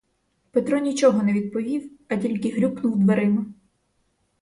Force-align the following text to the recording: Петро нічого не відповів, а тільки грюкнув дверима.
Петро 0.51 0.77
нічого 0.79 1.23
не 1.23 1.33
відповів, 1.33 1.91
а 2.09 2.17
тільки 2.17 2.49
грюкнув 2.51 2.99
дверима. 2.99 3.45